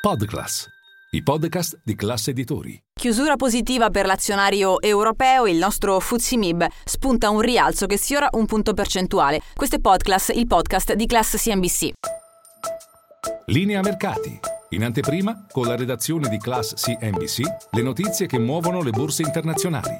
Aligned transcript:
Podclass, 0.00 0.66
i 1.10 1.22
podcast 1.22 1.82
di 1.84 1.94
classe 1.94 2.30
editori. 2.30 2.82
Chiusura 2.94 3.36
positiva 3.36 3.90
per 3.90 4.06
l'azionario 4.06 4.80
europeo, 4.80 5.46
il 5.46 5.58
nostro 5.58 6.00
FTSE 6.00 6.38
MIB 6.38 6.66
spunta 6.86 7.28
un 7.28 7.40
rialzo 7.40 7.84
che 7.84 7.98
sfiora 7.98 8.26
un 8.32 8.46
punto 8.46 8.72
percentuale. 8.72 9.42
Questo 9.54 9.76
è 9.76 9.78
Podclass, 9.78 10.30
il 10.30 10.46
podcast 10.46 10.94
di 10.94 11.04
Class 11.04 11.36
CNBC. 11.36 11.90
Linea 13.48 13.82
mercati. 13.82 14.40
In 14.70 14.84
anteprima, 14.84 15.44
con 15.52 15.66
la 15.66 15.76
redazione 15.76 16.30
di 16.30 16.38
Class 16.38 16.72
CNBC, 16.76 17.40
le 17.72 17.82
notizie 17.82 18.24
che 18.24 18.38
muovono 18.38 18.80
le 18.80 18.92
borse 18.92 19.20
internazionali. 19.20 19.98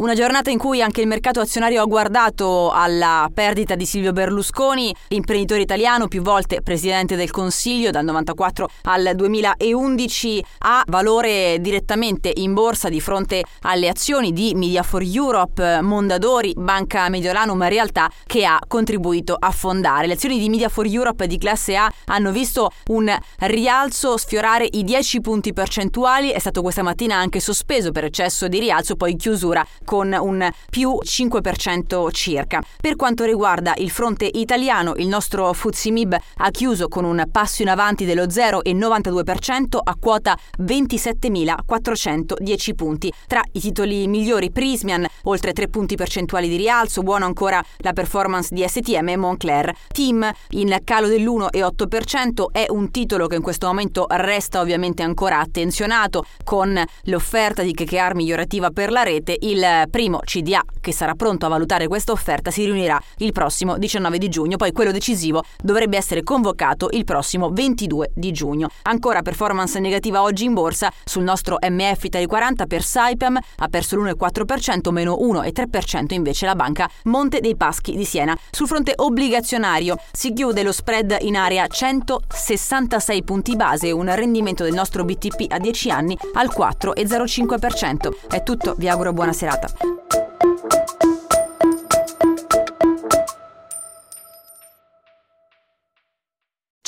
Una 0.00 0.14
giornata 0.14 0.48
in 0.48 0.56
cui 0.56 0.80
anche 0.80 1.02
il 1.02 1.06
mercato 1.06 1.40
azionario 1.40 1.82
ha 1.82 1.84
guardato 1.84 2.70
alla 2.70 3.30
perdita 3.34 3.74
di 3.74 3.84
Silvio 3.84 4.12
Berlusconi, 4.12 4.94
imprenditore 5.08 5.60
italiano, 5.60 6.08
più 6.08 6.22
volte 6.22 6.62
presidente 6.62 7.16
del 7.16 7.30
Consiglio 7.30 7.90
dal 7.90 8.04
1994 8.04 8.68
al 8.84 9.12
2011, 9.14 10.44
ha 10.60 10.82
valore 10.86 11.58
direttamente 11.60 12.32
in 12.34 12.54
borsa 12.54 12.88
di 12.88 12.98
fronte 12.98 13.44
alle 13.60 13.90
azioni 13.90 14.32
di 14.32 14.54
Media 14.54 14.82
for 14.82 15.02
Europe, 15.04 15.82
Mondadori, 15.82 16.54
Banca 16.56 17.06
Mediolanum, 17.10 17.68
realtà 17.68 18.10
che 18.24 18.46
ha 18.46 18.58
contribuito 18.66 19.36
a 19.38 19.50
fondare. 19.50 20.06
Le 20.06 20.14
azioni 20.14 20.38
di 20.38 20.48
Media 20.48 20.70
for 20.70 20.86
Europe 20.86 21.26
di 21.26 21.36
classe 21.36 21.76
A 21.76 21.92
hanno 22.06 22.32
visto 22.32 22.70
un 22.86 23.14
rialzo 23.40 24.16
sfiorare 24.16 24.66
i 24.70 24.82
10 24.82 25.20
punti 25.20 25.52
percentuali, 25.52 26.30
è 26.30 26.38
stato 26.38 26.62
questa 26.62 26.82
mattina 26.82 27.16
anche 27.16 27.38
sospeso 27.38 27.92
per 27.92 28.04
eccesso 28.04 28.48
di 28.48 28.60
rialzo, 28.60 28.96
poi 28.96 29.14
chiusura 29.14 29.62
con 29.90 30.16
un 30.16 30.48
più 30.70 31.00
5% 31.02 32.12
circa. 32.12 32.62
Per 32.80 32.94
quanto 32.94 33.24
riguarda 33.24 33.74
il 33.78 33.90
fronte 33.90 34.30
italiano, 34.32 34.92
il 34.98 35.08
nostro 35.08 35.52
FTSE 35.52 35.90
MIB 35.90 36.16
ha 36.36 36.50
chiuso 36.52 36.86
con 36.86 37.04
un 37.04 37.24
passo 37.32 37.62
in 37.62 37.68
avanti 37.68 38.04
dello 38.04 38.26
0,92% 38.26 39.80
a 39.82 39.96
quota 39.98 40.38
27.410 40.60 42.74
punti. 42.76 43.12
Tra 43.26 43.42
i 43.50 43.58
titoli 43.58 44.06
migliori 44.06 44.52
Prismian, 44.52 45.04
oltre 45.24 45.52
3 45.52 45.66
punti 45.66 45.96
percentuali 45.96 46.48
di 46.48 46.54
rialzo, 46.54 47.02
buono 47.02 47.24
ancora 47.24 47.60
la 47.78 47.92
performance 47.92 48.54
di 48.54 48.64
STM 48.64 49.08
e 49.08 49.16
Moncler. 49.16 49.74
Team 49.88 50.30
in 50.50 50.78
calo 50.84 51.08
dell'1,8% 51.08 52.52
è 52.52 52.66
un 52.68 52.92
titolo 52.92 53.26
che 53.26 53.34
in 53.34 53.42
questo 53.42 53.66
momento 53.66 54.06
resta 54.08 54.60
ovviamente 54.60 55.02
ancora 55.02 55.40
attenzionato 55.40 56.24
con 56.44 56.80
l'offerta 57.06 57.62
di 57.62 57.72
KKR 57.72 58.14
migliorativa 58.14 58.70
per 58.70 58.92
la 58.92 59.02
rete. 59.02 59.36
Il 59.40 59.78
primo 59.88 60.20
CDA 60.24 60.62
che 60.80 60.92
sarà 60.92 61.14
pronto 61.14 61.46
a 61.46 61.48
valutare 61.48 61.88
questa 61.88 62.12
offerta 62.12 62.50
si 62.50 62.64
riunirà 62.64 63.00
il 63.18 63.32
prossimo 63.32 63.78
19 63.78 64.18
di 64.18 64.28
giugno, 64.28 64.56
poi 64.56 64.72
quello 64.72 64.92
decisivo 64.92 65.42
dovrebbe 65.62 65.96
essere 65.96 66.22
convocato 66.22 66.88
il 66.92 67.04
prossimo 67.04 67.50
22 67.50 68.12
di 68.14 68.32
giugno. 68.32 68.68
Ancora 68.82 69.22
performance 69.22 69.78
negativa 69.78 70.22
oggi 70.22 70.44
in 70.44 70.54
borsa 70.54 70.92
sul 71.04 71.22
nostro 71.22 71.58
MF 71.60 72.04
Italy 72.04 72.26
40 72.26 72.66
per 72.66 72.82
Saipem 72.82 73.38
ha 73.56 73.68
perso 73.68 73.96
l'1,4%, 73.96 74.90
meno 74.90 75.16
1,3% 75.20 76.14
invece 76.14 76.46
la 76.46 76.54
banca 76.54 76.88
Monte 77.04 77.40
dei 77.40 77.56
Paschi 77.56 77.96
di 77.96 78.04
Siena. 78.04 78.36
Sul 78.50 78.66
fronte 78.66 78.92
obbligazionario 78.96 79.96
si 80.12 80.32
chiude 80.32 80.62
lo 80.62 80.72
spread 80.72 81.18
in 81.20 81.36
area 81.36 81.66
166 81.66 83.24
punti 83.24 83.56
base, 83.56 83.90
un 83.90 84.14
rendimento 84.14 84.64
del 84.64 84.74
nostro 84.74 85.04
BTP 85.04 85.46
a 85.52 85.58
10 85.58 85.90
anni 85.90 86.16
al 86.34 86.50
4,05%. 86.56 88.28
È 88.28 88.42
tutto, 88.42 88.74
vi 88.78 88.88
auguro 88.88 89.12
buona 89.12 89.32
serata. 89.32 89.59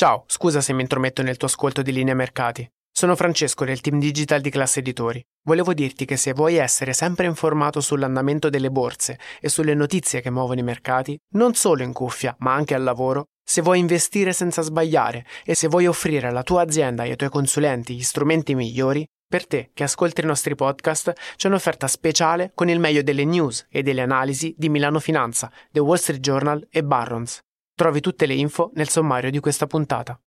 Ciao, 0.03 0.25
scusa 0.27 0.61
se 0.61 0.73
mi 0.73 0.83
intrometto 0.83 1.23
nel 1.23 1.37
tuo 1.37 1.47
ascolto 1.47 1.83
di 1.83 1.93
linea 1.93 2.15
mercati. 2.15 2.69
Sono 2.91 3.15
Francesco 3.15 3.65
del 3.65 3.81
team 3.81 4.01
digital 4.01 4.41
di 4.41 4.51
Classe 4.51 4.81
Editori. 4.81 5.25
Volevo 5.45 5.75
dirti 5.75 6.05
che 6.05 6.17
se 6.17 6.33
vuoi 6.33 6.57
essere 6.57 6.93
sempre 6.93 7.27
informato 7.27 7.81
sull'andamento 7.81 8.51
delle 8.51 8.71
borse 8.71 9.19
e 9.41 9.49
sulle 9.49 9.75
notizie 9.75 10.21
che 10.21 10.31
muovono 10.31 10.61
i 10.61 10.65
mercati, 10.65 11.17
non 11.35 11.55
solo 11.55 11.83
in 11.83 11.93
cuffia, 11.93 12.35
ma 12.39 12.53
anche 12.53 12.75
al 12.75 12.83
lavoro, 12.83 13.27
se 13.45 13.61
vuoi 13.61 13.79
investire 13.79 14.33
senza 14.33 14.63
sbagliare 14.63 15.25
e 15.45 15.55
se 15.55 15.69
vuoi 15.69 15.87
offrire 15.87 16.27
alla 16.27 16.43
tua 16.43 16.63
azienda 16.63 17.05
e 17.05 17.11
ai 17.11 17.17
tuoi 17.17 17.31
consulenti 17.31 17.95
gli 17.95 18.03
strumenti 18.03 18.55
migliori, 18.55 19.07
per 19.33 19.47
te 19.47 19.71
che 19.73 19.85
ascolti 19.85 20.21
i 20.21 20.27
nostri 20.27 20.55
podcast 20.55 21.15
c'è 21.37 21.49
un'offerta 21.49 21.87
speciale 21.87 22.53
con 22.55 22.69
il 22.69 22.79
meglio 22.79 23.03
delle 23.03 23.25
news 23.25 23.65
e 23.71 23.83
delle 23.83 24.03
analisi 24.03 24.55
di 24.59 24.69
Milano 24.69 25.01
Finanza, 25.01 25.51
The 25.71 25.81
Wall 25.81 25.97
Street 25.97 26.21
Journal 26.21 26.67
e 26.71 26.85
Barrons. 26.85 27.41
Trovi 27.75 28.03
tutte 28.03 28.27
le 28.27 28.35
info 28.35 28.73
nel 28.75 28.91
sommario 28.91 29.31
di 29.31 29.41
questa 29.41 29.67
puntata. 29.67 30.21